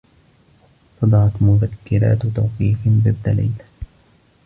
صدرت 1.01 1.31
مذكّرات 1.41 2.25
توقيف 2.25 2.79
ضدّ 2.87 3.29
ليلى. 3.29 3.65